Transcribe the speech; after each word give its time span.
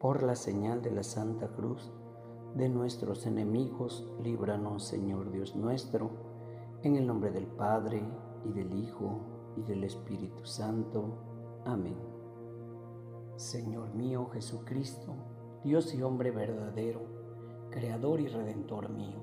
Por 0.00 0.22
la 0.22 0.34
señal 0.34 0.80
de 0.80 0.90
la 0.92 1.02
Santa 1.02 1.48
Cruz 1.48 1.92
de 2.54 2.70
nuestros 2.70 3.26
enemigos, 3.26 4.10
líbranos, 4.22 4.82
Señor 4.82 5.30
Dios 5.30 5.54
nuestro, 5.54 6.10
en 6.82 6.96
el 6.96 7.06
nombre 7.06 7.30
del 7.30 7.46
Padre, 7.46 8.02
y 8.46 8.50
del 8.50 8.72
Hijo, 8.82 9.20
y 9.58 9.62
del 9.62 9.84
Espíritu 9.84 10.46
Santo. 10.46 11.18
Amén. 11.66 11.98
Señor 13.36 13.94
mío 13.94 14.30
Jesucristo, 14.32 15.12
Dios 15.64 15.92
y 15.92 16.00
hombre 16.00 16.30
verdadero, 16.30 17.02
Creador 17.68 18.22
y 18.22 18.28
Redentor 18.28 18.88
mío, 18.88 19.20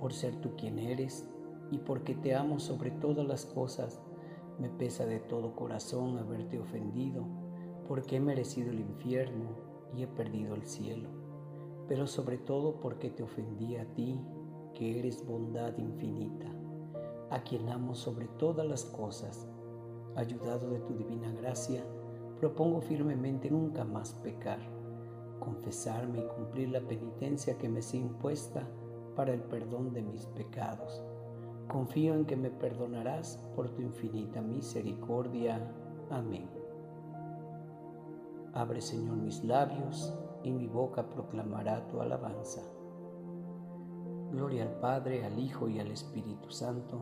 por 0.00 0.14
ser 0.14 0.40
tú 0.40 0.56
quien 0.56 0.78
eres, 0.78 1.28
y 1.70 1.76
porque 1.76 2.14
te 2.14 2.34
amo 2.34 2.58
sobre 2.58 2.90
todas 2.90 3.26
las 3.26 3.44
cosas, 3.44 4.00
me 4.58 4.70
pesa 4.70 5.04
de 5.04 5.20
todo 5.20 5.54
corazón 5.54 6.16
haberte 6.16 6.58
ofendido, 6.58 7.26
porque 7.86 8.16
he 8.16 8.20
merecido 8.20 8.70
el 8.70 8.80
infierno 8.80 9.69
y 9.94 10.02
he 10.02 10.06
perdido 10.06 10.54
el 10.54 10.64
cielo, 10.64 11.08
pero 11.88 12.06
sobre 12.06 12.38
todo 12.38 12.80
porque 12.80 13.10
te 13.10 13.22
ofendí 13.22 13.76
a 13.76 13.84
ti, 13.94 14.20
que 14.74 14.98
eres 14.98 15.26
bondad 15.26 15.76
infinita, 15.78 16.46
a 17.30 17.42
quien 17.42 17.68
amo 17.68 17.94
sobre 17.94 18.28
todas 18.28 18.66
las 18.66 18.84
cosas. 18.84 19.48
Ayudado 20.16 20.70
de 20.70 20.80
tu 20.80 20.94
divina 20.94 21.32
gracia, 21.32 21.84
propongo 22.38 22.80
firmemente 22.80 23.50
nunca 23.50 23.84
más 23.84 24.12
pecar, 24.14 24.58
confesarme 25.38 26.20
y 26.20 26.28
cumplir 26.28 26.70
la 26.70 26.80
penitencia 26.80 27.58
que 27.58 27.68
me 27.68 27.82
sea 27.82 28.00
impuesta 28.00 28.68
para 29.16 29.32
el 29.32 29.42
perdón 29.42 29.92
de 29.92 30.02
mis 30.02 30.26
pecados. 30.26 31.02
Confío 31.68 32.14
en 32.14 32.24
que 32.24 32.36
me 32.36 32.50
perdonarás 32.50 33.36
por 33.54 33.70
tu 33.70 33.82
infinita 33.82 34.40
misericordia. 34.40 35.70
Amén. 36.10 36.59
Abre, 38.52 38.80
Señor, 38.80 39.16
mis 39.16 39.44
labios 39.44 40.12
y 40.42 40.50
mi 40.50 40.66
boca 40.66 41.08
proclamará 41.08 41.86
tu 41.86 42.00
alabanza. 42.00 42.60
Gloria 44.32 44.64
al 44.64 44.80
Padre, 44.80 45.24
al 45.24 45.38
Hijo 45.38 45.68
y 45.68 45.78
al 45.78 45.88
Espíritu 45.92 46.50
Santo, 46.50 46.98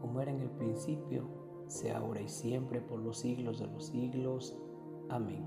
como 0.00 0.20
era 0.20 0.30
en 0.30 0.40
el 0.40 0.50
principio, 0.50 1.24
sea 1.68 1.98
ahora 1.98 2.20
y 2.20 2.28
siempre, 2.28 2.82
por 2.82 2.98
los 3.00 3.18
siglos 3.18 3.60
de 3.60 3.66
los 3.68 3.86
siglos. 3.86 4.56
Amén. 5.08 5.44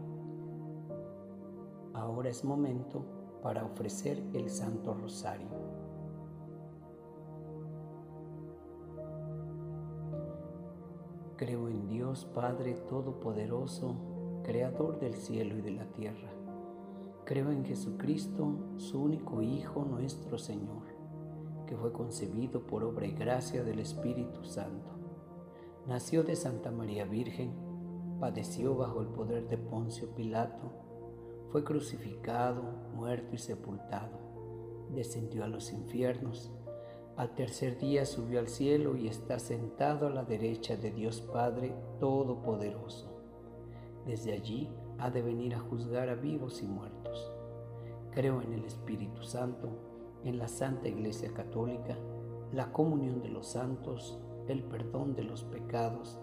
Ahora 1.94 2.30
es 2.30 2.44
momento 2.44 3.06
para 3.44 3.64
ofrecer 3.64 4.24
el 4.34 4.50
Santo 4.50 4.96
Rosario. 4.96 5.50
Creo 11.38 11.68
en 11.68 11.88
Dios 11.88 12.26
Padre 12.26 12.74
Todopoderoso, 12.90 14.13
Creador 14.44 15.00
del 15.00 15.14
cielo 15.16 15.58
y 15.58 15.62
de 15.62 15.72
la 15.72 15.86
tierra. 15.86 16.30
Creo 17.24 17.50
en 17.50 17.64
Jesucristo, 17.64 18.76
su 18.76 19.02
único 19.02 19.42
Hijo, 19.42 19.86
nuestro 19.86 20.38
Señor, 20.38 20.84
que 21.66 21.78
fue 21.78 21.94
concebido 21.94 22.68
por 22.68 22.84
obra 22.84 23.08
y 23.08 23.14
gracia 23.14 23.64
del 23.64 23.80
Espíritu 23.80 24.44
Santo. 24.44 24.92
Nació 25.88 26.24
de 26.24 26.36
Santa 26.36 26.72
María 26.72 27.06
Virgen, 27.06 27.54
padeció 28.20 28.76
bajo 28.76 29.00
el 29.00 29.08
poder 29.08 29.48
de 29.48 29.58
Poncio 29.58 30.14
Pilato, 30.14 30.74
fue 31.50 31.64
crucificado, 31.64 32.64
muerto 32.94 33.36
y 33.36 33.38
sepultado, 33.38 34.20
descendió 34.94 35.46
a 35.46 35.48
los 35.48 35.72
infiernos, 35.72 36.52
al 37.16 37.34
tercer 37.34 37.78
día 37.78 38.06
subió 38.06 38.40
al 38.40 38.50
cielo 38.50 38.98
y 38.98 39.08
está 39.08 39.40
sentado 39.40 40.08
a 40.08 40.10
la 40.10 40.26
derecha 40.26 40.76
de 40.76 40.92
Dios 40.92 41.22
Padre 41.22 41.74
Todopoderoso 42.02 43.13
desde 44.06 44.34
allí 44.34 44.70
ha 45.00 45.10
de 45.10 45.22
venir 45.22 45.56
a 45.56 45.60
juzgar 45.60 46.10
a 46.10 46.16
vivos 46.16 46.62
y 46.62 46.68
muertos. 46.68 47.32
Creo 48.12 48.42
en 48.42 48.54
el 48.54 48.66
Espíritu 48.66 49.24
Santo, 49.24 49.70
en 50.24 50.38
la 50.38 50.48
Santa 50.48 50.88
Iglesia 50.88 51.34
Católica, 51.34 51.98
la 52.52 52.72
comunión 52.72 53.22
de 53.22 53.30
los 53.30 53.48
santos, 53.48 54.20
el 54.48 54.64
perdón 54.64 55.16
de 55.16 55.24
los 55.24 55.44
pecados, 55.44 56.20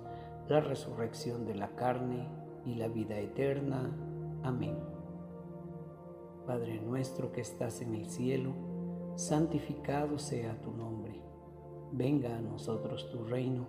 la 0.49 0.61
resurrección 0.61 1.45
de 1.47 1.55
la 1.55 1.75
carne 1.75 2.29
y 2.65 2.75
la 2.75 2.89
vida 2.89 3.19
eterna. 3.19 3.91
Amén. 4.43 4.79
Padre 6.47 6.81
nuestro 6.81 7.33
que 7.33 7.41
estás 7.41 7.81
en 7.83 7.95
el 7.95 8.07
cielo, 8.07 8.53
santificado 9.17 10.19
sea 10.19 10.61
tu 10.61 10.73
nombre. 10.73 11.21
Venga 11.93 12.37
a 12.37 12.41
nosotros 12.41 13.11
tu 13.11 13.25
reino, 13.25 13.69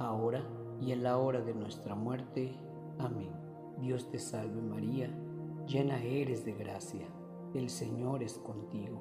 ahora 0.00 0.42
y 0.80 0.92
en 0.92 1.02
la 1.02 1.18
hora 1.18 1.40
de 1.42 1.54
nuestra 1.54 1.94
muerte. 1.94 2.54
Amén. 2.98 3.30
Dios 3.78 4.10
te 4.10 4.18
salve 4.18 4.60
María, 4.60 5.10
llena 5.66 6.02
eres 6.02 6.44
de 6.44 6.52
gracia, 6.52 7.06
el 7.54 7.70
Señor 7.70 8.22
es 8.22 8.38
contigo. 8.38 9.00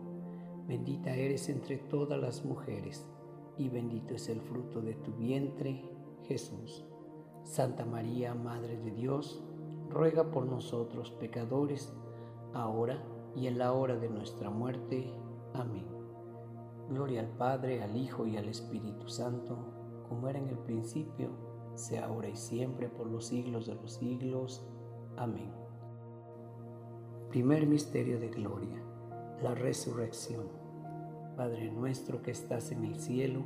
Bendita 0.68 1.16
eres 1.16 1.50
entre 1.50 1.78
todas 1.78 2.20
las 2.20 2.46
mujeres, 2.46 3.10
y 3.58 3.70
bendito 3.70 4.14
es 4.14 4.30
el 4.30 4.40
fruto 4.42 4.82
de 4.82 4.94
tu 4.94 5.12
vientre, 5.14 5.84
Jesús. 6.28 6.86
Santa 7.44 7.86
María, 7.86 8.36
Madre 8.36 8.78
de 8.78 8.92
Dios, 8.92 9.44
ruega 9.90 10.30
por 10.32 10.46
nosotros 10.46 11.12
pecadores, 11.12 11.94
ahora 12.54 13.04
y 13.36 13.48
en 13.48 13.58
la 13.58 13.74
hora 13.74 13.98
de 13.98 14.10
nuestra 14.10 14.50
muerte. 14.50 15.12
Amén. 15.54 15.88
Gloria 16.90 17.22
al 17.22 17.30
Padre, 17.30 17.82
al 17.82 17.96
Hijo 17.96 18.26
y 18.28 18.38
al 18.38 18.48
Espíritu 18.48 19.10
Santo, 19.10 19.79
como 20.10 20.28
era 20.28 20.40
en 20.40 20.50
el 20.50 20.58
principio, 20.58 21.30
sea 21.76 22.08
ahora 22.08 22.28
y 22.28 22.36
siempre 22.36 22.90
por 22.90 23.08
los 23.08 23.28
siglos 23.28 23.68
de 23.68 23.76
los 23.76 23.94
siglos. 23.94 24.68
Amén. 25.16 25.52
Primer 27.30 27.68
misterio 27.68 28.20
de 28.20 28.30
gloria, 28.30 28.84
la 29.42 29.54
resurrección. 29.54 30.48
Padre 31.38 31.72
nuestro 31.72 32.22
que 32.22 32.32
estás 32.32 32.72
en 32.72 32.84
el 32.84 33.00
cielo, 33.00 33.44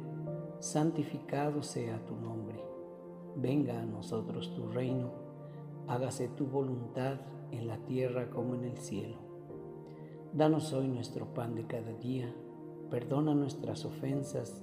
santificado 0.60 1.62
sea 1.62 2.04
tu 2.06 2.16
nombre. 2.16 2.64
Venga 3.36 3.80
a 3.80 3.86
nosotros 3.86 4.56
tu 4.56 4.68
reino, 4.68 5.12
hágase 5.88 6.30
tu 6.30 6.48
voluntad 6.48 7.20
en 7.52 7.68
la 7.68 7.78
tierra 7.86 8.30
como 8.30 8.56
en 8.56 8.64
el 8.64 8.78
cielo. 8.78 9.18
Danos 10.34 10.74
hoy 10.74 10.88
nuestro 10.88 11.34
pan 11.34 11.54
de 11.54 11.68
cada 11.68 11.94
día, 11.94 12.34
perdona 12.90 13.36
nuestras 13.36 13.86
ofensas 13.86 14.63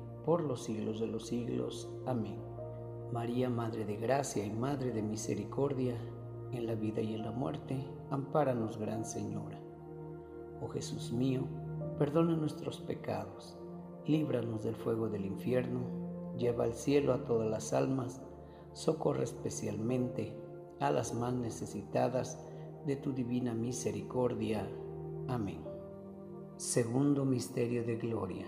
por 0.25 0.43
los 0.43 0.63
siglos 0.63 0.99
de 0.99 1.07
los 1.07 1.27
siglos. 1.27 1.89
Amén. 2.05 2.37
María, 3.11 3.49
Madre 3.49 3.85
de 3.85 3.97
Gracia 3.97 4.45
y 4.45 4.51
Madre 4.51 4.91
de 4.91 5.01
Misericordia, 5.01 5.95
en 6.51 6.65
la 6.65 6.75
vida 6.75 7.01
y 7.01 7.13
en 7.13 7.23
la 7.23 7.31
muerte, 7.31 7.85
ampáranos, 8.09 8.77
Gran 8.77 9.05
Señora. 9.05 9.61
Oh 10.61 10.67
Jesús 10.67 11.11
mío, 11.11 11.47
perdona 11.97 12.35
nuestros 12.35 12.79
pecados, 12.79 13.57
líbranos 14.05 14.63
del 14.63 14.75
fuego 14.75 15.09
del 15.09 15.25
infierno, 15.25 15.81
lleva 16.37 16.63
al 16.65 16.73
cielo 16.73 17.13
a 17.13 17.25
todas 17.25 17.49
las 17.49 17.73
almas, 17.73 18.21
socorre 18.73 19.23
especialmente 19.23 20.35
a 20.79 20.91
las 20.91 21.13
más 21.13 21.33
necesitadas 21.33 22.39
de 22.85 22.95
tu 22.95 23.13
divina 23.13 23.53
misericordia. 23.53 24.67
Amén. 25.27 25.61
Segundo 26.57 27.25
misterio 27.25 27.83
de 27.83 27.97
gloria, 27.97 28.47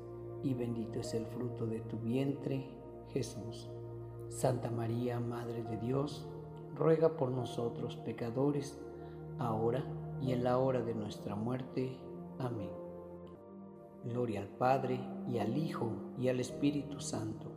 y 0.43 0.53
bendito 0.53 0.99
es 0.99 1.13
el 1.13 1.25
fruto 1.25 1.65
de 1.65 1.81
tu 1.81 1.97
vientre, 1.97 2.69
Jesús. 3.09 3.69
Santa 4.29 4.71
María, 4.71 5.19
Madre 5.19 5.63
de 5.63 5.77
Dios, 5.77 6.27
ruega 6.75 7.17
por 7.17 7.31
nosotros 7.31 7.97
pecadores, 7.97 8.79
ahora 9.37 9.83
y 10.21 10.31
en 10.31 10.43
la 10.43 10.57
hora 10.57 10.81
de 10.81 10.95
nuestra 10.95 11.35
muerte. 11.35 11.97
Amén. 12.39 12.69
Gloria 14.05 14.41
al 14.41 14.47
Padre, 14.47 14.99
y 15.29 15.37
al 15.37 15.57
Hijo, 15.57 15.91
y 16.17 16.29
al 16.29 16.39
Espíritu 16.39 16.99
Santo, 16.99 17.51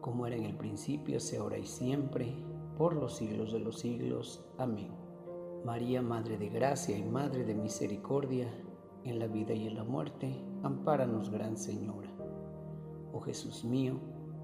como 0.00 0.26
era 0.26 0.36
en 0.36 0.44
el 0.44 0.56
principio, 0.56 1.20
sea 1.20 1.40
ahora 1.40 1.58
y 1.58 1.66
siempre, 1.66 2.34
por 2.76 2.94
los 2.94 3.16
siglos 3.16 3.52
de 3.52 3.60
los 3.60 3.78
siglos. 3.78 4.44
Amén. 4.58 4.90
María, 5.64 6.02
Madre 6.02 6.38
de 6.38 6.48
Gracia 6.48 6.96
y 6.96 7.04
Madre 7.04 7.44
de 7.44 7.54
Misericordia, 7.54 8.48
en 9.04 9.18
la 9.18 9.26
vida 9.26 9.54
y 9.54 9.66
en 9.66 9.76
la 9.76 9.84
muerte, 9.84 10.44
ampáranos, 10.62 11.30
Gran 11.30 11.56
Señora. 11.56 12.15
Oh 13.16 13.20
Jesús 13.20 13.64
mío, 13.64 13.94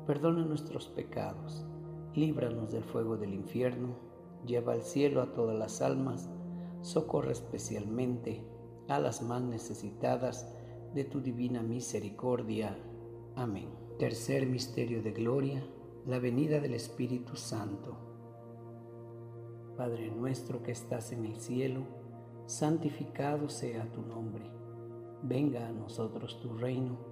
perdona 0.07 0.47
nuestros 0.47 0.87
pecados, 0.87 1.63
líbranos 2.15 2.73
del 2.73 2.83
fuego 2.83 3.19
del 3.19 3.35
infierno, 3.35 3.97
lleva 4.47 4.73
al 4.73 4.83
cielo 4.83 5.21
a 5.21 5.35
todas 5.35 5.59
las 5.59 5.83
almas, 5.83 6.31
socorre 6.81 7.33
especialmente 7.33 8.43
a 8.89 8.99
las 8.99 9.21
más 9.21 9.43
necesitadas 9.43 10.51
de 10.95 11.05
tu 11.05 11.21
divina 11.21 11.63
misericordia. 11.63 12.75
Amén. 13.37 13.69
Tercer 13.99 14.47
misterio 14.47 15.03
de 15.03 15.13
gloria, 15.13 15.63
la 16.07 16.19
venida 16.19 16.59
del 16.59 16.73
Espíritu 16.73 17.37
Santo. 17.37 17.99
Padre 19.77 20.11
nuestro 20.11 20.63
que 20.63 20.73
estás 20.73 21.13
en 21.13 21.27
el 21.27 21.37
cielo, 21.37 21.83
santificado 22.47 23.51
sea 23.51 23.93
tu 23.93 24.01
nombre. 24.01 24.51
Venga 25.23 25.69
a 25.69 25.73
nosotros 25.73 26.41
tu 26.41 26.57
reino, 26.57 27.12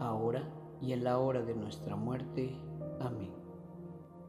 ahora 0.00 0.48
y 0.80 0.92
en 0.92 1.04
la 1.04 1.18
hora 1.18 1.42
de 1.42 1.54
nuestra 1.54 1.94
muerte. 1.94 2.58
Amén. 3.00 3.30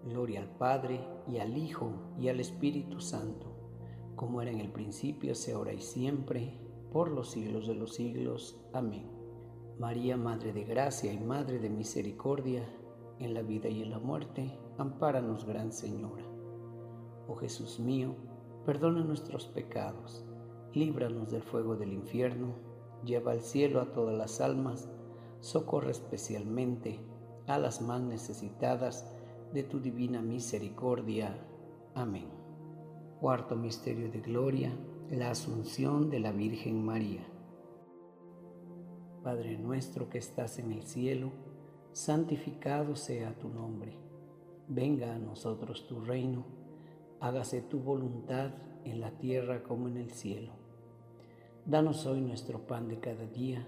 Gloria 0.04 0.42
al 0.42 0.50
Padre, 0.58 1.00
y 1.28 1.38
al 1.38 1.58
Hijo, 1.58 1.94
y 2.20 2.28
al 2.30 2.40
Espíritu 2.40 3.00
Santo, 3.00 3.56
como 4.16 4.42
era 4.42 4.52
en 4.52 4.60
el 4.60 4.72
principio, 4.72 5.36
sea 5.36 5.56
ahora 5.56 5.74
y 5.74 5.82
siempre, 5.82 6.60
por 6.92 7.10
los 7.10 7.32
siglos 7.32 7.68
de 7.68 7.76
los 7.76 7.96
siglos. 7.96 8.60
Amén. 8.74 9.10
María, 9.80 10.18
Madre 10.18 10.54
de 10.54 10.64
Gracia 10.64 11.14
y 11.14 11.20
Madre 11.20 11.60
de 11.60 11.70
Misericordia, 11.70 12.64
en 13.20 13.34
la 13.34 13.42
vida 13.42 13.70
y 13.70 13.84
en 13.84 13.92
la 13.92 14.00
muerte, 14.00 14.60
ampáranos, 14.78 15.46
Gran 15.46 15.72
Señora. 15.72 16.26
Oh 17.28 17.36
Jesús 17.36 17.80
mío, 17.80 18.16
perdona 18.66 19.04
nuestros 19.04 19.48
pecados, 19.48 20.26
líbranos 20.74 21.32
del 21.32 21.44
fuego 21.44 21.76
del 21.76 21.94
infierno, 21.94 22.56
lleva 23.06 23.32
al 23.32 23.42
cielo 23.42 23.82
a 23.82 23.92
todas 23.94 24.18
las 24.18 24.42
almas, 24.42 24.90
socorre 25.42 25.92
especialmente 25.92 27.00
a 27.48 27.58
las 27.58 27.82
más 27.82 28.02
necesitadas 28.02 29.12
de 29.52 29.64
tu 29.64 29.80
divina 29.80 30.22
misericordia. 30.22 31.36
Amén. 31.96 32.30
Cuarto 33.20 33.56
Misterio 33.56 34.10
de 34.10 34.22
Gloria, 34.22 34.72
la 35.10 35.32
Asunción 35.32 36.10
de 36.10 36.20
la 36.20 36.32
Virgen 36.32 36.84
María. 36.86 37.28
Padre 39.24 39.58
nuestro 39.58 40.10
que 40.10 40.20
estás 40.20 40.58
en 40.58 40.72
el 40.72 40.84
cielo, 40.84 41.32
santificado 41.92 42.96
sea 42.96 43.38
tu 43.38 43.50
nombre. 43.50 43.98
Venga 44.68 45.14
a 45.14 45.20
nosotros 45.20 45.86
tu 45.88 46.00
reino, 46.00 46.46
hágase 47.20 47.62
tu 47.62 47.80
voluntad 47.80 48.52
en 48.86 49.02
la 49.02 49.12
tierra 49.18 49.64
como 49.64 49.88
en 49.88 49.98
el 49.98 50.12
cielo. 50.12 50.54
Danos 51.66 52.06
hoy 52.06 52.22
nuestro 52.22 52.66
pan 52.66 52.88
de 52.88 53.00
cada 53.00 53.26
día 53.26 53.68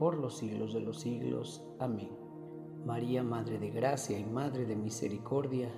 por 0.00 0.16
los 0.16 0.38
siglos 0.38 0.72
de 0.72 0.80
los 0.80 0.98
siglos. 0.98 1.62
Amén. 1.78 2.08
María, 2.86 3.22
Madre 3.22 3.58
de 3.58 3.68
Gracia 3.68 4.18
y 4.18 4.24
Madre 4.24 4.64
de 4.64 4.74
Misericordia, 4.74 5.70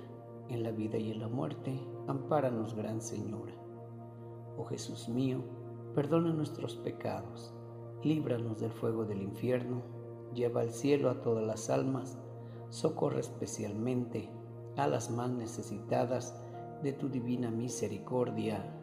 en 0.47 0.63
la 0.63 0.71
vida 0.71 0.97
y 0.97 1.11
en 1.11 1.19
la 1.19 1.27
muerte, 1.27 1.77
ampáranos, 2.07 2.73
Gran 2.73 3.01
Señora. 3.01 3.53
Oh 4.57 4.63
Jesús 4.63 5.09
mío, 5.09 5.43
perdona 5.93 6.31
nuestros 6.31 6.77
pecados, 6.77 7.53
líbranos 8.01 8.61
del 8.61 8.71
fuego 8.71 9.03
del 9.03 9.21
infierno, 9.21 9.81
lleva 10.33 10.61
al 10.61 10.71
cielo 10.71 11.09
a 11.09 11.19
todas 11.19 11.45
las 11.45 11.69
almas, 11.69 12.17
socorre 12.69 13.19
especialmente 13.19 14.31
a 14.77 14.87
las 14.87 15.11
más 15.11 15.31
necesitadas 15.31 16.41
de 16.81 16.93
tu 16.93 17.09
divina 17.09 17.51
misericordia. 17.51 18.73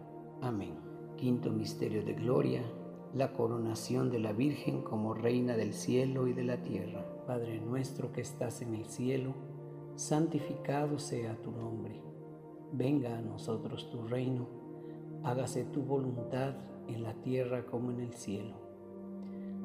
Amén. 0.43 0.79
Quinto 1.17 1.51
misterio 1.51 2.05
de 2.05 2.13
gloria, 2.13 2.63
la 3.15 3.33
coronación 3.33 4.11
de 4.11 4.21
la 4.21 4.33
Virgen 4.33 4.83
como 4.83 5.15
Reina 5.15 5.57
del 5.57 5.75
cielo 5.75 6.29
y 6.29 6.33
de 6.33 6.45
la 6.45 6.63
tierra. 6.63 7.05
Padre 7.27 7.61
nuestro 7.61 8.13
que 8.13 8.21
estás 8.21 8.63
en 8.63 8.75
el 8.75 8.87
cielo, 8.87 9.35
santificado 9.97 10.99
sea 10.99 11.37
tu 11.43 11.51
nombre. 11.51 12.01
Venga 12.73 13.19
a 13.19 13.21
nosotros 13.21 13.91
tu 13.91 14.03
reino, 14.07 14.47
hágase 15.25 15.65
tu 15.65 15.83
voluntad 15.83 16.55
en 16.87 17.03
la 17.03 17.15
tierra 17.15 17.67
como 17.67 17.91
en 17.91 18.01
el 18.01 18.15
cielo. 18.15 18.55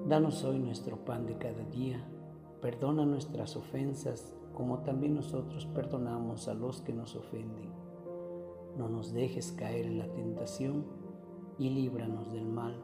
Danos 0.08 0.44
hoy 0.44 0.60
nuestro 0.60 1.06
pan 1.06 1.26
de 1.26 1.38
cada 1.38 1.64
día, 1.66 2.04
perdona 2.62 3.06
nuestras 3.06 3.56
ofensas 3.56 4.36
como 4.56 4.80
también 4.80 5.16
nosotros 5.16 5.66
perdonamos 5.68 6.48
a 6.48 6.54
los 6.54 6.82
que 6.82 6.94
nos 6.94 7.16
ofenden. 7.16 7.70
No 8.78 8.90
nos 8.90 9.14
dejes 9.14 9.52
caer 9.52 9.86
en 9.86 10.00
la 10.00 10.08
tentación 10.14 10.86
y 11.58 11.70
líbranos 11.70 12.32
del 12.32 12.48
mal. 12.48 12.84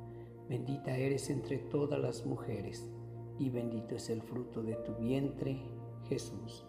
Bendita 0.51 0.97
eres 0.97 1.29
entre 1.29 1.59
todas 1.59 1.97
las 1.97 2.25
mujeres, 2.25 2.91
y 3.39 3.49
bendito 3.49 3.95
es 3.95 4.09
el 4.09 4.21
fruto 4.21 4.61
de 4.61 4.75
tu 4.75 4.93
vientre, 4.95 5.61
Jesús. 6.09 6.65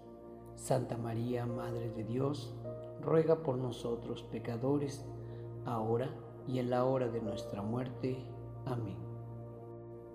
Santa 0.54 0.96
María, 0.96 1.46
Madre 1.46 1.90
de 1.90 2.04
Dios, 2.04 2.54
ruega 3.00 3.42
por 3.42 3.58
nosotros 3.58 4.22
pecadores, 4.22 5.04
ahora 5.64 6.14
y 6.46 6.60
en 6.60 6.70
la 6.70 6.84
hora 6.84 7.08
de 7.08 7.20
nuestra 7.22 7.60
muerte. 7.60 8.24
Amén. 8.66 8.98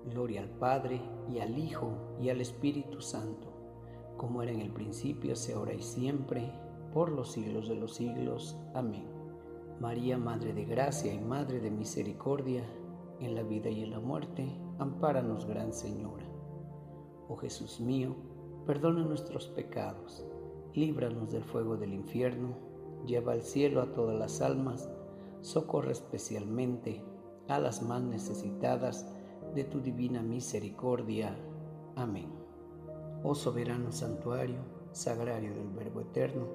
Gloria 0.05 0.43
al 0.43 0.49
Padre, 0.51 1.01
y 1.29 1.39
al 1.39 1.59
Hijo, 1.59 1.91
y 2.21 2.29
al 2.29 2.39
Espíritu 2.39 3.01
Santo, 3.01 3.51
como 4.15 4.43
era 4.43 4.53
en 4.53 4.61
el 4.61 4.71
principio, 4.71 5.35
sea 5.35 5.57
ahora 5.57 5.73
y 5.73 5.81
siempre, 5.81 6.53
por 6.93 7.11
los 7.11 7.33
siglos 7.33 7.67
de 7.67 7.75
los 7.75 7.95
siglos. 7.95 8.57
Amén. 8.73 9.09
María, 9.81 10.17
Madre 10.17 10.53
de 10.53 10.63
Gracia 10.63 11.13
y 11.13 11.19
Madre 11.19 11.59
de 11.59 11.69
Misericordia, 11.69 12.63
en 13.19 13.35
la 13.35 13.43
vida 13.43 13.69
y 13.69 13.83
en 13.83 13.91
la 13.91 13.99
muerte, 13.99 14.47
ampáranos, 14.79 15.45
Gran 15.45 15.73
Señora. 15.73 16.25
Oh 17.27 17.35
Jesús 17.35 17.79
mío, 17.79 18.15
perdona 18.65 19.03
nuestros 19.03 19.47
pecados, 19.47 20.25
líbranos 20.73 21.31
del 21.31 21.43
fuego 21.43 21.77
del 21.77 21.93
infierno, 21.93 22.55
lleva 23.05 23.33
al 23.33 23.41
cielo 23.41 23.81
a 23.81 23.93
todas 23.93 24.17
las 24.17 24.41
almas, 24.41 24.89
socorre 25.41 25.91
especialmente 25.91 27.03
a 27.47 27.59
las 27.59 27.81
más 27.81 28.01
necesitadas 28.01 29.05
de 29.55 29.63
tu 29.63 29.79
divina 29.79 30.21
misericordia. 30.21 31.35
Amén. 31.95 32.29
Oh 33.23 33.35
soberano 33.35 33.91
santuario, 33.91 34.59
sagrario 34.91 35.53
del 35.53 35.69
Verbo 35.69 36.01
Eterno, 36.01 36.45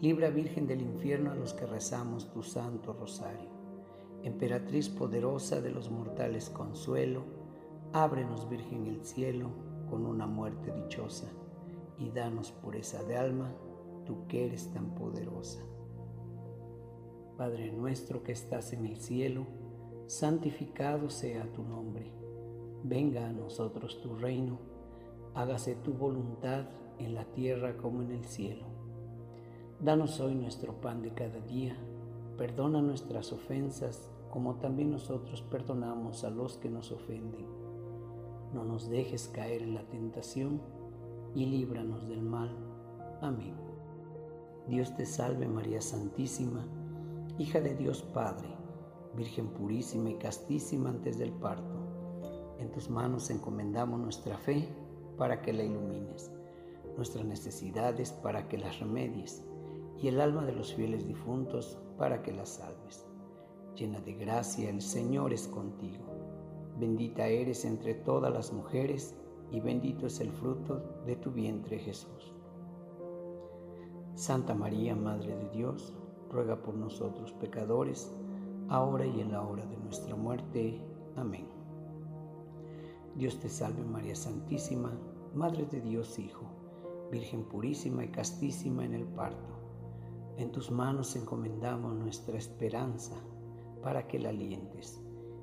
libra 0.00 0.30
Virgen 0.30 0.66
del 0.66 0.82
infierno 0.82 1.32
a 1.32 1.34
los 1.34 1.54
que 1.54 1.66
rezamos 1.66 2.30
tu 2.30 2.42
santo 2.42 2.92
rosario. 2.92 3.57
Emperatriz 4.22 4.88
poderosa 4.88 5.60
de 5.60 5.70
los 5.70 5.90
mortales 5.90 6.50
consuelo, 6.50 7.22
ábrenos 7.92 8.48
Virgen 8.48 8.86
el 8.86 9.04
cielo 9.04 9.50
con 9.88 10.04
una 10.06 10.26
muerte 10.26 10.72
dichosa, 10.72 11.28
y 11.98 12.10
danos 12.10 12.52
pureza 12.52 13.02
de 13.04 13.16
alma, 13.16 13.52
tú 14.04 14.26
que 14.28 14.46
eres 14.46 14.72
tan 14.72 14.94
poderosa. 14.94 15.60
Padre 17.36 17.72
nuestro 17.72 18.22
que 18.22 18.32
estás 18.32 18.72
en 18.72 18.86
el 18.86 18.96
cielo, 18.96 19.46
santificado 20.06 21.10
sea 21.10 21.50
tu 21.52 21.62
nombre 21.62 22.18
Venga 22.84 23.28
a 23.28 23.32
nosotros 23.32 24.00
tu 24.00 24.14
reino, 24.14 24.60
hágase 25.34 25.74
tu 25.74 25.92
voluntad 25.94 26.66
en 26.98 27.14
la 27.14 27.24
tierra 27.24 27.76
como 27.76 28.02
en 28.02 28.12
el 28.12 28.24
cielo. 28.24 28.66
Danos 29.80 30.20
hoy 30.20 30.36
nuestro 30.36 30.80
pan 30.80 31.02
de 31.02 31.12
cada 31.12 31.40
día, 31.40 31.76
perdona 32.38 32.80
nuestras 32.80 33.32
ofensas 33.32 34.08
como 34.30 34.54
también 34.54 34.90
nosotros 34.90 35.42
perdonamos 35.42 36.24
a 36.24 36.30
los 36.30 36.56
que 36.56 36.70
nos 36.70 36.90
ofenden. 36.92 37.46
No 38.54 38.64
nos 38.64 38.88
dejes 38.88 39.28
caer 39.28 39.60
en 39.60 39.74
la 39.74 39.86
tentación 39.88 40.62
y 41.34 41.44
líbranos 41.44 42.08
del 42.08 42.22
mal. 42.22 42.56
Amén. 43.20 43.54
Dios 44.68 44.96
te 44.96 45.04
salve 45.04 45.46
María 45.46 45.82
Santísima, 45.82 46.66
hija 47.38 47.60
de 47.60 47.74
Dios 47.74 48.02
Padre, 48.02 48.48
Virgen 49.14 49.48
purísima 49.48 50.10
y 50.10 50.14
castísima 50.14 50.88
antes 50.88 51.18
del 51.18 51.32
parto 51.32 51.88
en 52.58 52.72
tus 52.72 52.90
manos 52.90 53.30
encomendamos 53.30 54.00
nuestra 54.00 54.36
fe 54.36 54.68
para 55.16 55.42
que 55.42 55.52
la 55.52 55.62
ilumines, 55.62 56.32
nuestras 56.96 57.24
necesidades 57.24 58.12
para 58.12 58.48
que 58.48 58.58
las 58.58 58.80
remedies 58.80 59.44
y 60.02 60.08
el 60.08 60.20
alma 60.20 60.44
de 60.44 60.52
los 60.52 60.74
fieles 60.74 61.06
difuntos 61.06 61.78
para 61.98 62.22
que 62.22 62.32
las 62.32 62.48
salves. 62.48 63.06
Llena 63.74 64.00
de 64.00 64.14
gracia, 64.14 64.70
el 64.70 64.80
Señor 64.80 65.32
es 65.32 65.46
contigo. 65.48 66.04
Bendita 66.78 67.26
eres 67.26 67.64
entre 67.64 67.94
todas 67.94 68.32
las 68.32 68.52
mujeres 68.52 69.16
y 69.50 69.60
bendito 69.60 70.06
es 70.06 70.20
el 70.20 70.30
fruto 70.30 71.02
de 71.04 71.16
tu 71.16 71.30
vientre 71.30 71.78
Jesús. 71.78 72.32
Santa 74.14 74.54
María, 74.54 74.94
Madre 74.94 75.36
de 75.36 75.48
Dios, 75.50 75.94
ruega 76.30 76.60
por 76.62 76.74
nosotros 76.74 77.32
pecadores, 77.34 78.12
ahora 78.68 79.06
y 79.06 79.20
en 79.20 79.32
la 79.32 79.42
hora 79.42 79.64
de 79.66 79.76
nuestra 79.76 80.14
muerte. 80.16 80.80
Amén. 81.16 81.46
Dios 83.16 83.38
te 83.40 83.48
salve 83.48 83.84
María 83.84 84.14
Santísima, 84.14 84.92
Madre 85.34 85.66
de 85.66 85.80
Dios 85.80 86.18
Hijo, 86.18 86.46
Virgen 87.10 87.44
purísima 87.44 88.04
y 88.04 88.08
castísima 88.08 88.84
en 88.84 88.94
el 88.94 89.04
parto. 89.04 89.57
En 90.38 90.52
tus 90.52 90.70
manos 90.70 91.16
encomendamos 91.16 91.96
nuestra 91.96 92.38
esperanza 92.38 93.16
para 93.82 94.06
que 94.06 94.20
la 94.20 94.28
alientes, 94.28 95.02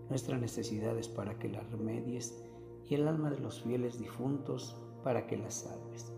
nuestras 0.09 0.39
necesidades 0.39 1.09
para 1.09 1.37
que 1.37 1.49
la 1.49 1.59
remedies 1.63 2.41
y 2.87 2.95
el 2.95 3.05
alma 3.09 3.29
de 3.29 3.39
los 3.39 3.61
fieles 3.61 3.99
difuntos 3.99 4.81
para 5.03 5.27
que 5.27 5.35
la 5.35 5.51
salves. 5.51 6.13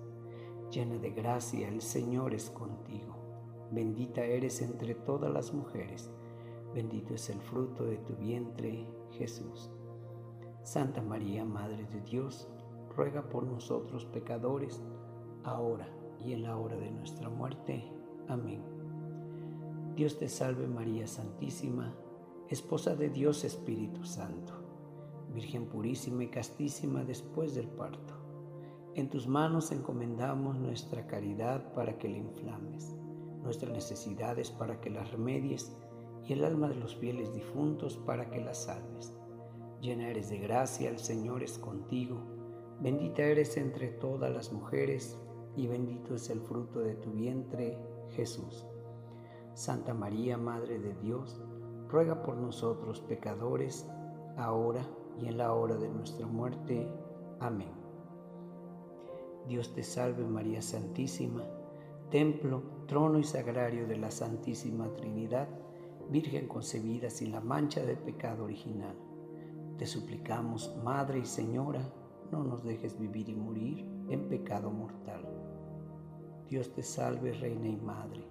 Llena 0.70 1.00
de 1.00 1.10
gracia, 1.10 1.68
el 1.70 1.82
Señor 1.82 2.36
es 2.36 2.52
contigo. 2.52 3.16
Bendita 3.72 4.24
eres 4.24 4.62
entre 4.62 4.94
todas 4.94 5.34
las 5.34 5.56
mujeres, 5.56 6.12
bendito 6.76 7.16
es 7.16 7.32
el 7.32 7.42
fruto 7.42 7.84
de 7.84 7.98
tu 7.98 8.16
vientre, 8.16 8.88
Jesús. 9.14 9.72
Santa 10.62 11.02
María, 11.02 11.44
Madre 11.46 11.84
de 11.88 12.02
Dios, 12.02 12.48
ruega 12.96 13.28
por 13.28 13.44
nosotros 13.44 14.06
pecadores, 14.06 14.84
ahora 15.44 15.90
y 16.24 16.34
en 16.34 16.44
la 16.44 16.58
hora 16.58 16.76
de 16.76 16.92
nuestra 16.92 17.28
muerte. 17.28 17.97
Amén. 18.28 18.62
Dios 19.96 20.18
te 20.18 20.30
salve 20.30 20.68
María 20.68 21.08
Santísima, 21.08 21.94
Esposa 22.50 22.96
de 22.96 23.10
Dios 23.10 23.44
Espíritu 23.44 24.04
Santo, 24.04 24.54
Virgen 25.34 25.66
purísima 25.66 26.24
y 26.24 26.28
castísima 26.28 27.04
después 27.04 27.56
del 27.56 27.68
parto. 27.68 28.14
En 28.96 29.10
tus 29.10 29.28
manos 29.28 29.72
encomendamos 29.72 30.58
nuestra 30.58 31.06
caridad 31.08 31.74
para 31.74 31.98
que 31.98 32.10
la 32.10 32.18
inflames, 32.18 32.96
nuestras 33.44 33.72
necesidades 33.72 34.52
para 34.52 34.80
que 34.82 34.90
las 34.90 35.12
remedies 35.12 35.76
y 36.26 36.34
el 36.34 36.44
alma 36.44 36.70
de 36.70 36.76
los 36.76 36.96
fieles 36.96 37.34
difuntos 37.34 37.98
para 37.98 38.30
que 38.30 38.42
las 38.42 38.64
salves 38.64 39.14
Llena 39.82 40.10
eres 40.10 40.30
de 40.30 40.40
gracia, 40.40 40.90
el 40.90 40.98
Señor 40.98 41.44
es 41.44 41.60
contigo. 41.60 42.18
Bendita 42.82 43.22
eres 43.22 43.58
entre 43.58 43.90
todas 43.90 44.34
las 44.34 44.52
mujeres, 44.52 45.20
y 45.56 45.68
bendito 45.68 46.16
es 46.16 46.30
el 46.32 46.42
fruto 46.42 46.80
de 46.80 46.96
tu 46.96 47.12
vientre, 47.12 47.78
Jesús. 48.12 48.66
Santa 49.54 49.94
María, 49.94 50.38
Madre 50.38 50.80
de 50.80 50.94
Dios, 50.96 51.42
ruega 51.88 52.22
por 52.22 52.36
nosotros 52.36 53.02
pecadores, 53.02 53.88
ahora 54.38 54.86
y 55.20 55.28
en 55.28 55.38
la 55.38 55.54
hora 55.54 55.76
de 55.76 55.90
nuestra 55.90 56.28
muerte. 56.28 56.88
Amén. 57.40 57.72
Dios 59.48 59.74
te 59.74 59.84
salve 59.84 60.26
María 60.26 60.62
Santísima, 60.62 61.44
templo, 62.12 62.62
trono 62.86 63.18
y 63.18 63.24
sagrario 63.24 63.88
de 63.88 63.98
la 63.98 64.12
Santísima 64.12 64.94
Trinidad, 64.96 65.48
Virgen 66.10 66.48
concebida 66.48 67.10
sin 67.10 67.34
la 67.34 67.42
mancha 67.42 67.86
de 67.86 67.98
pecado 67.98 68.46
original. 68.46 68.96
Te 69.78 69.86
suplicamos, 69.86 70.74
Madre 70.82 71.20
y 71.20 71.26
Señora, 71.26 71.82
no 72.32 72.44
nos 72.44 72.64
dejes 72.64 72.98
vivir 72.98 73.28
y 73.28 73.36
morir 73.36 73.86
en 74.10 74.30
pecado 74.30 74.72
mortal. 74.72 75.26
Dios 76.50 76.74
te 76.74 76.82
salve, 76.82 77.34
Reina 77.34 77.68
y 77.68 77.76
Madre, 77.76 78.24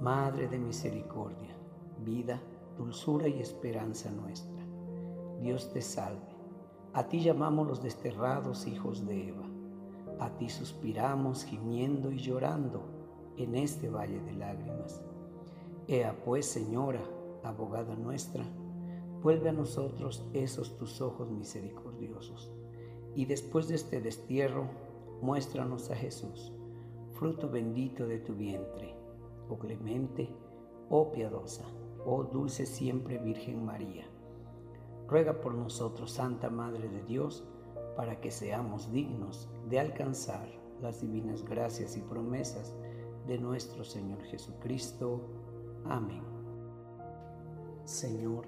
Madre 0.00 0.48
de 0.48 0.58
misericordia, 0.58 1.56
vida, 2.04 2.42
dulzura 2.76 3.28
y 3.28 3.40
esperanza 3.40 4.10
nuestra. 4.10 4.66
Dios 5.40 5.72
te 5.72 5.80
salve. 5.80 6.26
A 6.92 7.06
ti 7.06 7.20
llamamos 7.20 7.68
los 7.68 7.82
desterrados 7.82 8.66
hijos 8.66 9.06
de 9.06 9.28
Eva. 9.28 9.46
A 10.18 10.36
ti 10.36 10.48
suspiramos 10.48 11.44
gimiendo 11.44 12.10
y 12.10 12.18
llorando 12.18 12.82
en 13.36 13.54
este 13.54 13.90
valle 13.90 14.20
de 14.20 14.32
lágrimas. 14.32 15.02
Ea 15.86 16.16
pues, 16.24 16.46
Señora, 16.46 17.02
abogada 17.44 17.94
nuestra, 17.94 18.44
vuelve 19.22 19.50
a 19.50 19.52
nosotros 19.52 20.24
esos 20.32 20.76
tus 20.76 21.00
ojos 21.00 21.30
misericordiosos. 21.30 22.50
Y 23.14 23.26
después 23.26 23.68
de 23.68 23.76
este 23.76 24.00
destierro, 24.00 24.68
muéstranos 25.22 25.90
a 25.90 25.96
Jesús, 25.96 26.52
fruto 27.18 27.50
bendito 27.50 28.06
de 28.06 28.18
tu 28.18 28.34
vientre, 28.34 28.94
oh 29.48 29.58
clemente, 29.58 30.28
oh 30.90 31.10
piadosa, 31.10 31.64
oh 32.04 32.24
dulce 32.24 32.66
siempre 32.66 33.18
Virgen 33.18 33.64
María 33.64 34.06
ruega 35.08 35.40
por 35.40 35.54
nosotros, 35.54 36.12
Santa 36.12 36.50
Madre 36.50 36.88
de 36.88 37.02
Dios, 37.02 37.44
para 37.96 38.20
que 38.20 38.30
seamos 38.30 38.90
dignos 38.92 39.48
de 39.68 39.80
alcanzar 39.80 40.48
las 40.80 41.00
divinas 41.00 41.44
gracias 41.44 41.96
y 41.96 42.02
promesas 42.02 42.74
de 43.26 43.38
nuestro 43.38 43.84
Señor 43.84 44.22
Jesucristo. 44.24 45.22
Amén. 45.84 46.22
Señor, 47.84 48.46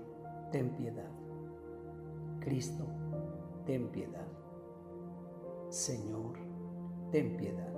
ten 0.52 0.76
piedad. 0.76 1.10
Cristo, 2.40 2.84
ten 3.64 3.88
piedad. 3.88 4.26
Señor, 5.68 6.38
ten 7.10 7.36
piedad. 7.36 7.77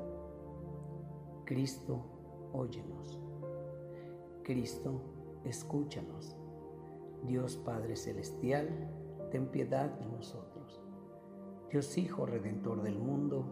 Cristo, 1.50 1.98
óyenos. 2.52 3.18
Cristo, 4.44 5.00
escúchanos. 5.42 6.36
Dios 7.24 7.56
Padre 7.56 7.96
Celestial, 7.96 8.68
ten 9.32 9.48
piedad 9.48 9.90
de 9.90 10.06
nosotros. 10.06 10.80
Dios 11.68 11.98
Hijo 11.98 12.24
Redentor 12.24 12.82
del 12.82 13.00
mundo, 13.00 13.44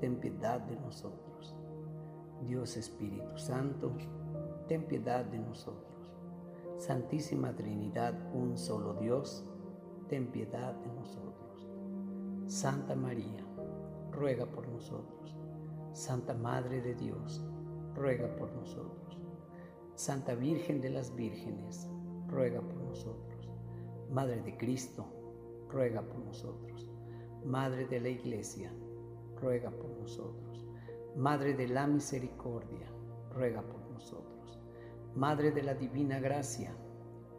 ten 0.00 0.20
piedad 0.20 0.60
de 0.60 0.76
nosotros. 0.76 1.56
Dios 2.46 2.76
Espíritu 2.76 3.36
Santo, 3.36 3.90
ten 4.68 4.86
piedad 4.86 5.24
de 5.24 5.40
nosotros. 5.40 6.14
Santísima 6.76 7.56
Trinidad, 7.56 8.14
un 8.32 8.56
solo 8.56 8.94
Dios, 8.94 9.44
ten 10.08 10.28
piedad 10.28 10.74
de 10.74 10.92
nosotros. 10.92 11.68
Santa 12.46 12.94
María, 12.94 13.44
ruega 14.12 14.46
por 14.46 14.68
nosotros. 14.68 15.41
Santa 15.92 16.32
Madre 16.32 16.80
de 16.80 16.94
Dios, 16.94 17.44
ruega 17.94 18.34
por 18.36 18.50
nosotros. 18.52 19.20
Santa 19.94 20.34
Virgen 20.34 20.80
de 20.80 20.88
las 20.88 21.14
Vírgenes, 21.14 21.86
ruega 22.28 22.62
por 22.62 22.76
nosotros. 22.76 23.50
Madre 24.10 24.40
de 24.40 24.56
Cristo, 24.56 25.04
ruega 25.68 26.00
por 26.00 26.18
nosotros. 26.20 26.88
Madre 27.44 27.86
de 27.86 28.00
la 28.00 28.08
Iglesia, 28.08 28.72
ruega 29.36 29.70
por 29.70 29.90
nosotros. 29.90 30.66
Madre 31.14 31.52
de 31.52 31.68
la 31.68 31.86
Misericordia, 31.86 32.86
ruega 33.34 33.60
por 33.60 33.82
nosotros. 33.90 34.58
Madre 35.14 35.50
de 35.50 35.62
la 35.62 35.74
Divina 35.74 36.20
Gracia, 36.20 36.74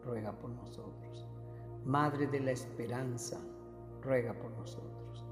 ruega 0.06 0.32
por 0.32 0.52
nosotros. 0.52 1.28
Madre 1.86 2.28
de 2.28 2.40
la 2.40 2.52
Esperanza, 2.52 3.42
ruega 4.04 4.34
por 4.34 4.52
nosotros. 4.52 5.26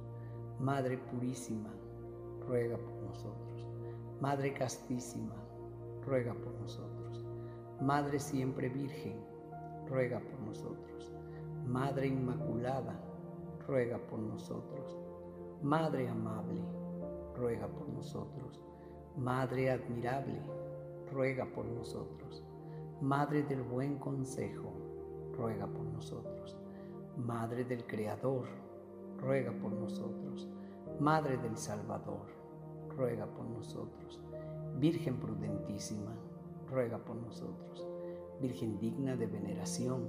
Madre 0.60 0.98
Purísima, 0.98 1.72
ruega 2.48 2.78
por 2.78 2.94
nosotros. 3.04 3.68
Madre 4.20 4.54
Castísima, 4.54 5.36
ruega 6.06 6.34
por 6.34 6.54
nosotros. 6.60 7.26
Madre 7.82 8.20
Siempre 8.20 8.70
Virgen, 8.70 9.20
ruega 9.88 10.20
por 10.20 10.40
nosotros. 10.42 11.12
Madre 11.66 12.08
Inmaculada, 12.08 13.00
ruega 13.68 13.98
por 13.98 14.20
nosotros. 14.20 14.98
Madre 15.62 16.08
amable, 16.08 16.62
ruega 17.36 17.68
por 17.68 17.88
nosotros. 17.90 18.62
Madre 19.18 19.72
admirable, 19.72 20.40
ruega 21.12 21.46
por 21.46 21.66
nosotros. 21.66 22.44
Madre 23.02 23.44
del 23.44 23.64
buen 23.64 23.98
consejo, 23.98 24.72
ruega 25.36 25.68
por 25.68 25.86
nosotros. 25.86 26.58
Madre 27.18 27.64
del 27.64 27.86
Creador, 27.86 28.48
ruega 29.18 29.52
por 29.52 29.72
nosotros. 29.72 30.50
Madre 31.02 31.36
del 31.38 31.58
Salvador, 31.58 32.28
ruega 32.96 33.26
por 33.26 33.44
nosotros. 33.48 34.22
Virgen 34.78 35.20
prudentísima, 35.20 36.14
ruega 36.70 37.00
por 37.00 37.16
nosotros. 37.16 37.88
Virgen 38.40 38.78
digna 38.78 39.16
de 39.16 39.26
veneración, 39.26 40.08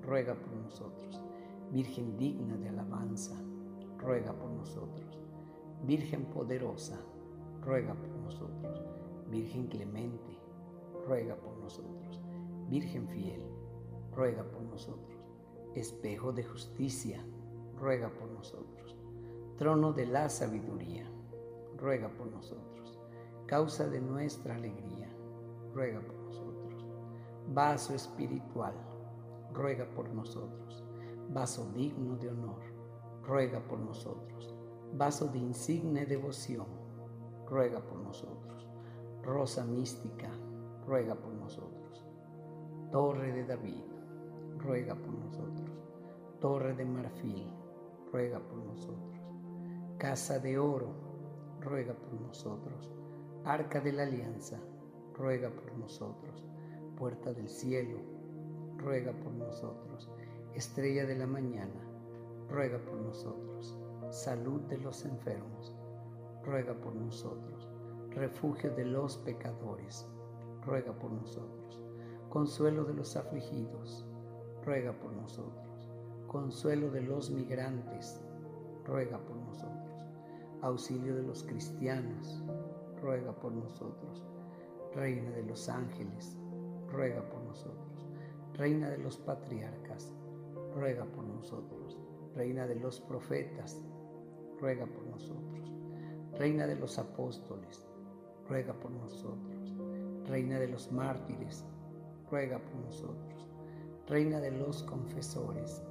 ruega 0.00 0.34
por 0.34 0.54
nosotros. 0.54 1.22
Virgen 1.70 2.16
digna 2.16 2.56
de 2.56 2.70
alabanza, 2.70 3.36
ruega 3.98 4.32
por 4.32 4.48
nosotros. 4.52 5.20
Virgen 5.84 6.24
poderosa, 6.24 6.98
ruega 7.60 7.92
por 7.92 8.08
nosotros. 8.08 8.82
Virgen 9.28 9.66
clemente, 9.66 10.38
ruega 11.06 11.36
por 11.36 11.58
nosotros. 11.58 12.22
Virgen 12.70 13.06
fiel, 13.06 13.44
ruega 14.16 14.44
por 14.44 14.62
nosotros. 14.62 15.20
Espejo 15.74 16.32
de 16.32 16.44
justicia, 16.44 17.22
ruega 17.78 18.08
por 18.08 18.30
nosotros. 18.30 19.01
Trono 19.62 19.92
de 19.92 20.06
la 20.06 20.28
sabiduría, 20.28 21.08
ruega 21.76 22.08
por 22.08 22.26
nosotros. 22.26 22.98
Causa 23.46 23.88
de 23.88 24.00
nuestra 24.00 24.56
alegría, 24.56 25.08
ruega 25.72 26.00
por 26.00 26.16
nosotros 26.16 26.22
vaso 27.48 27.94
espiritual, 27.94 28.74
ruega 29.52 29.84
por 29.94 30.08
nosotros. 30.10 30.84
Vaso 31.28 31.70
digno 31.74 32.16
de 32.16 32.30
honor, 32.30 32.62
ruega 33.22 33.60
por 33.60 33.78
nosotros. 33.78 34.52
Vaso 34.94 35.28
de 35.28 35.38
insigne 35.38 36.06
devoción, 36.06 36.66
ruega 37.46 37.80
por 37.80 37.98
nosotros. 37.98 38.68
Rosa 39.22 39.64
mística, 39.64 40.30
ruega 40.86 41.14
por 41.14 41.32
nosotros. 41.34 42.04
Torre 42.90 43.32
de 43.32 43.44
David, 43.44 43.84
ruega 44.58 44.96
por 44.96 45.12
nosotros. 45.12 45.70
Torre 46.40 46.74
de 46.74 46.84
marfil, 46.84 47.46
ruega 48.10 48.40
por 48.40 48.58
nosotros. 48.58 49.11
Casa 50.02 50.40
de 50.40 50.58
oro, 50.58 50.88
ruega 51.60 51.94
por 51.94 52.20
nosotros. 52.20 52.90
Arca 53.44 53.80
de 53.80 53.92
la 53.92 54.02
alianza, 54.02 54.58
ruega 55.14 55.48
por 55.48 55.78
nosotros 55.78 56.44
puerta 57.02 57.32
del 57.32 57.48
cielo, 57.48 57.98
ruega 58.78 59.12
por 59.12 59.32
nosotros. 59.32 60.08
Estrella 60.54 61.04
de 61.04 61.16
la 61.16 61.26
mañana, 61.26 61.80
ruega 62.48 62.78
por 62.78 62.94
nosotros. 62.94 63.76
Salud 64.10 64.60
de 64.68 64.78
los 64.78 65.04
enfermos, 65.04 65.74
ruega 66.44 66.74
por 66.74 66.94
nosotros. 66.94 67.68
Refugio 68.10 68.72
de 68.76 68.84
los 68.84 69.16
pecadores, 69.18 70.06
ruega 70.64 70.92
por 70.92 71.10
nosotros. 71.10 71.82
Consuelo 72.28 72.84
de 72.84 72.94
los 72.94 73.16
afligidos, 73.16 74.06
ruega 74.64 74.92
por 74.92 75.12
nosotros. 75.12 75.90
Consuelo 76.28 76.90
de 76.92 77.00
los 77.00 77.30
migrantes, 77.30 78.20
ruega 78.84 79.18
por 79.18 79.36
nosotros. 79.38 79.81
Auxilio 80.62 81.16
de 81.16 81.24
los 81.24 81.42
cristianos, 81.42 82.40
ruega 83.00 83.32
por 83.32 83.52
nosotros. 83.52 84.24
Reina 84.94 85.28
de 85.32 85.42
los 85.42 85.68
ángeles, 85.68 86.38
ruega 86.88 87.20
por 87.28 87.42
nosotros. 87.42 88.08
Reina 88.54 88.88
de 88.88 88.98
los 88.98 89.16
patriarcas, 89.16 90.14
ruega 90.76 91.04
por 91.04 91.24
nosotros. 91.24 91.98
Reina 92.36 92.68
de 92.68 92.76
los 92.76 93.00
profetas, 93.00 93.82
ruega 94.60 94.86
por 94.86 95.04
nosotros. 95.06 95.72
Reina 96.38 96.68
de 96.68 96.76
los 96.76 96.96
apóstoles, 96.96 97.84
ruega 98.48 98.72
por 98.72 98.92
nosotros. 98.92 99.74
Reina 100.28 100.60
de 100.60 100.68
los 100.68 100.92
mártires, 100.92 101.64
ruega 102.30 102.60
por 102.60 102.76
nosotros. 102.76 103.48
Reina 104.06 104.38
de 104.38 104.52
los 104.52 104.84
confesores, 104.84 105.82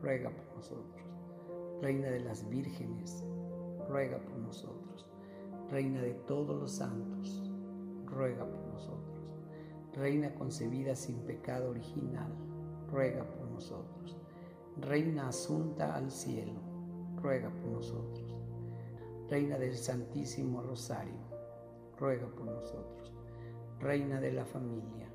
ruega 0.00 0.30
por 0.30 0.56
nosotros. 0.56 1.02
Reina 1.82 2.08
de 2.08 2.20
las 2.20 2.48
vírgenes, 2.48 3.26
ruega 3.94 4.18
por 4.18 4.36
nosotros. 4.38 5.06
Reina 5.70 6.02
de 6.02 6.14
todos 6.26 6.60
los 6.60 6.72
santos, 6.72 7.48
ruega 8.06 8.44
por 8.44 8.66
nosotros. 8.66 9.32
Reina 9.92 10.34
concebida 10.34 10.96
sin 10.96 11.20
pecado 11.20 11.70
original, 11.70 12.32
ruega 12.90 13.24
por 13.24 13.48
nosotros. 13.48 14.16
Reina 14.78 15.28
asunta 15.28 15.94
al 15.94 16.10
cielo, 16.10 16.60
ruega 17.22 17.50
por 17.50 17.66
nosotros. 17.70 18.36
Reina 19.30 19.58
del 19.58 19.76
Santísimo 19.76 20.60
Rosario, 20.60 21.22
ruega 21.96 22.26
por 22.26 22.46
nosotros. 22.46 23.12
Reina 23.78 24.20
de 24.20 24.32
la 24.32 24.44
familia, 24.44 25.08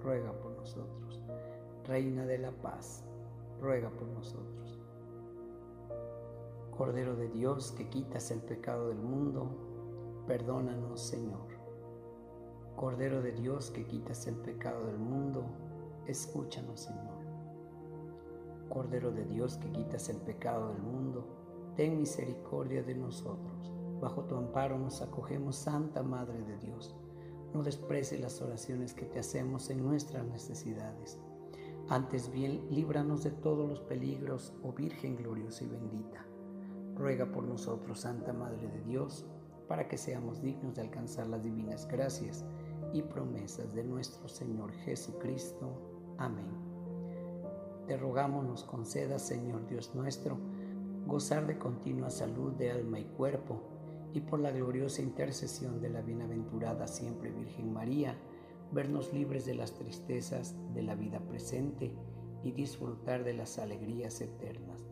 ruega 0.00 0.30
por 0.38 0.52
nosotros. 0.52 1.20
Reina 1.84 2.24
de 2.26 2.38
la 2.38 2.52
paz, 2.52 3.04
ruega 3.60 3.90
por 3.90 4.06
nosotros. 4.06 4.63
Cordero 6.76 7.14
de 7.14 7.28
Dios 7.28 7.70
que 7.70 7.88
quitas 7.88 8.32
el 8.32 8.40
pecado 8.40 8.88
del 8.88 8.98
mundo, 8.98 10.24
perdónanos 10.26 11.00
Señor. 11.00 11.46
Cordero 12.74 13.22
de 13.22 13.30
Dios 13.30 13.70
que 13.70 13.86
quitas 13.86 14.26
el 14.26 14.34
pecado 14.34 14.84
del 14.86 14.98
mundo, 14.98 15.44
escúchanos 16.08 16.80
Señor. 16.80 17.14
Cordero 18.68 19.12
de 19.12 19.24
Dios 19.24 19.56
que 19.58 19.70
quitas 19.70 20.08
el 20.08 20.16
pecado 20.16 20.72
del 20.72 20.82
mundo, 20.82 21.72
ten 21.76 21.96
misericordia 21.96 22.82
de 22.82 22.96
nosotros. 22.96 23.72
Bajo 24.00 24.24
tu 24.24 24.34
amparo 24.34 24.76
nos 24.76 25.00
acogemos, 25.00 25.54
Santa 25.54 26.02
Madre 26.02 26.42
de 26.42 26.58
Dios. 26.58 26.96
No 27.52 27.62
desprecie 27.62 28.18
las 28.18 28.42
oraciones 28.42 28.94
que 28.94 29.06
te 29.06 29.20
hacemos 29.20 29.70
en 29.70 29.80
nuestras 29.80 30.26
necesidades. 30.26 31.20
Antes 31.88 32.32
bien, 32.32 32.66
líbranos 32.68 33.22
de 33.22 33.30
todos 33.30 33.68
los 33.68 33.80
peligros, 33.82 34.52
oh 34.64 34.72
Virgen 34.72 35.14
gloriosa 35.14 35.62
y 35.62 35.68
bendita. 35.68 36.26
Ruega 36.94 37.26
por 37.26 37.44
nosotros, 37.44 38.00
Santa 38.00 38.32
Madre 38.32 38.68
de 38.68 38.80
Dios, 38.82 39.26
para 39.68 39.88
que 39.88 39.96
seamos 39.96 40.42
dignos 40.42 40.76
de 40.76 40.82
alcanzar 40.82 41.26
las 41.26 41.42
divinas 41.42 41.88
gracias 41.88 42.44
y 42.92 43.02
promesas 43.02 43.74
de 43.74 43.84
nuestro 43.84 44.28
Señor 44.28 44.72
Jesucristo. 44.72 46.14
Amén. 46.18 46.46
Te 47.86 47.96
rogamos 47.96 48.44
nos 48.44 48.64
conceda, 48.64 49.18
Señor 49.18 49.66
Dios 49.66 49.94
nuestro, 49.94 50.38
gozar 51.06 51.46
de 51.46 51.58
continua 51.58 52.10
salud 52.10 52.52
de 52.52 52.70
alma 52.70 52.98
y 52.98 53.04
cuerpo, 53.04 53.60
y 54.12 54.20
por 54.20 54.38
la 54.38 54.52
gloriosa 54.52 55.02
intercesión 55.02 55.80
de 55.80 55.90
la 55.90 56.00
bienaventurada 56.00 56.86
siempre 56.86 57.32
Virgen 57.32 57.72
María, 57.72 58.16
vernos 58.72 59.12
libres 59.12 59.44
de 59.44 59.54
las 59.54 59.74
tristezas 59.74 60.54
de 60.72 60.82
la 60.82 60.94
vida 60.94 61.18
presente 61.20 61.92
y 62.44 62.52
disfrutar 62.52 63.24
de 63.24 63.34
las 63.34 63.58
alegrías 63.58 64.20
eternas. 64.20 64.86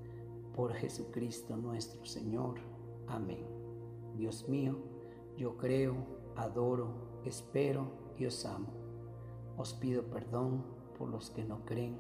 Por 0.55 0.75
Jesucristo 0.75 1.57
nuestro 1.57 2.05
Señor. 2.05 2.61
Amén. 3.07 3.47
Dios 4.17 4.49
mío, 4.49 4.77
yo 5.37 5.57
creo, 5.57 5.95
adoro, 6.37 7.23
espero 7.25 7.87
y 8.19 8.27
os 8.27 8.45
amo. 8.45 8.69
Os 9.57 9.73
pido 9.75 10.05
perdón 10.05 10.65
por 10.99 11.09
los 11.09 11.31
que 11.31 11.45
no 11.45 11.65
creen, 11.65 11.97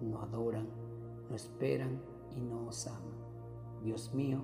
no 0.00 0.20
adoran, 0.20 0.68
no 1.28 1.34
esperan 1.34 2.02
y 2.36 2.40
no 2.40 2.68
os 2.68 2.86
aman. 2.86 3.14
Dios 3.82 4.12
mío, 4.14 4.42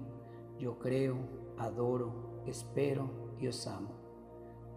yo 0.58 0.78
creo, 0.78 1.16
adoro, 1.58 2.42
espero 2.46 3.10
y 3.38 3.48
os 3.48 3.66
amo. 3.66 3.90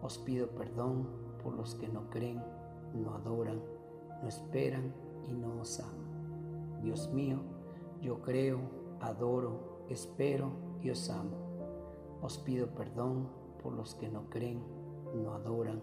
Os 0.01 0.17
pido 0.17 0.47
perdón 0.49 1.07
por 1.41 1.53
los 1.55 1.75
que 1.75 1.87
no 1.87 2.09
creen, 2.09 2.43
no 2.93 3.15
adoran, 3.15 3.61
no 4.21 4.27
esperan 4.27 4.93
y 5.27 5.33
no 5.33 5.61
os 5.61 5.79
aman. 5.79 6.81
Dios 6.81 7.11
mío, 7.13 7.39
yo 8.03 8.21
creo, 8.21 8.59
adoro, 8.99 9.85
espero 9.89 10.51
y 10.81 10.89
os 10.89 11.09
amo. 11.09 12.19
Os 12.21 12.37
pido 12.37 12.67
perdón 12.75 13.29
por 13.61 13.73
los 13.73 13.95
que 13.95 14.09
no 14.09 14.29
creen, 14.29 14.61
no 15.15 15.33
adoran, 15.33 15.81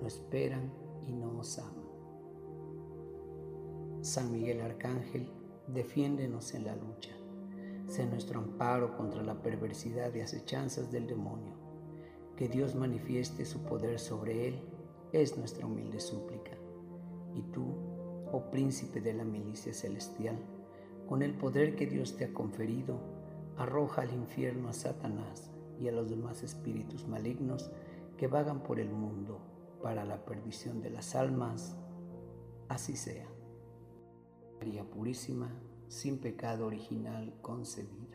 no 0.00 0.06
esperan 0.08 0.72
y 1.06 1.12
no 1.12 1.38
os 1.38 1.58
aman. 1.60 1.84
San 4.00 4.32
Miguel 4.32 4.60
Arcángel, 4.60 5.30
defiéndenos 5.68 6.52
en 6.54 6.64
la 6.64 6.74
lucha. 6.74 7.12
Sé 7.86 8.06
nuestro 8.06 8.40
amparo 8.40 8.96
contra 8.96 9.22
la 9.22 9.40
perversidad 9.40 10.12
y 10.14 10.20
acechanzas 10.20 10.90
del 10.90 11.06
demonio. 11.06 11.54
Que 12.36 12.48
Dios 12.48 12.74
manifieste 12.74 13.44
su 13.44 13.62
poder 13.62 14.00
sobre 14.00 14.48
él 14.48 14.60
es 15.12 15.38
nuestra 15.38 15.66
humilde 15.66 16.00
súplica. 16.00 16.56
Y 17.34 17.42
tú, 17.52 17.76
oh 18.32 18.50
príncipe 18.50 19.00
de 19.00 19.14
la 19.14 19.24
milicia 19.24 19.72
celestial, 19.72 20.36
con 21.12 21.20
el 21.20 21.34
poder 21.34 21.76
que 21.76 21.86
Dios 21.86 22.16
te 22.16 22.24
ha 22.24 22.32
conferido, 22.32 22.98
arroja 23.58 24.00
al 24.00 24.14
infierno 24.14 24.70
a 24.70 24.72
Satanás 24.72 25.50
y 25.78 25.86
a 25.86 25.92
los 25.92 26.08
demás 26.08 26.42
espíritus 26.42 27.06
malignos 27.06 27.70
que 28.16 28.28
vagan 28.28 28.62
por 28.62 28.80
el 28.80 28.88
mundo 28.88 29.38
para 29.82 30.06
la 30.06 30.24
perdición 30.24 30.80
de 30.80 30.88
las 30.88 31.14
almas. 31.14 31.76
Así 32.70 32.96
sea. 32.96 33.26
María 34.56 34.84
Purísima, 34.84 35.52
sin 35.86 36.16
pecado 36.16 36.64
original 36.64 37.34
concebida. 37.42 38.11